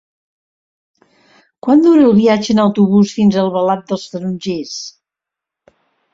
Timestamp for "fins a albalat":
3.19-3.85